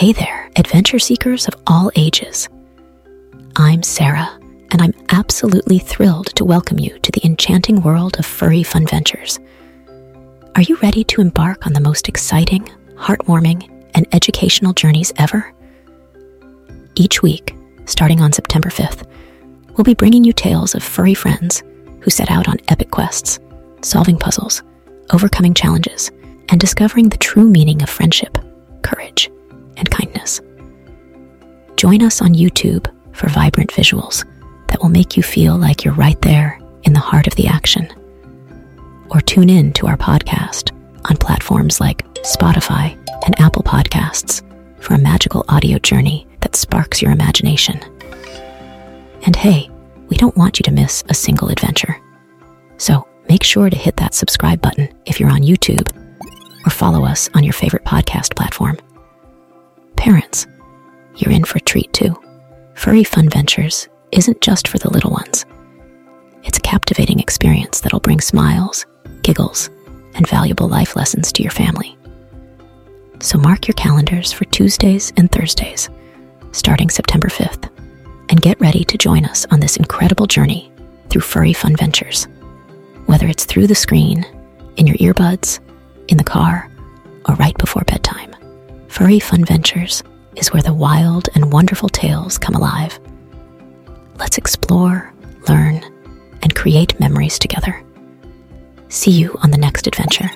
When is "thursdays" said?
75.30-75.90